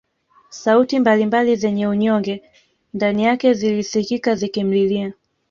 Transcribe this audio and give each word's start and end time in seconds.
Sauti 0.49 0.99
mbali 0.99 1.25
mbali 1.29 1.55
zenye 1.55 1.87
unyonge 1.87 2.43
ndani 2.93 3.23
yake 3.23 3.53
zilisikika 3.53 4.35
zikimlilia 4.35 5.13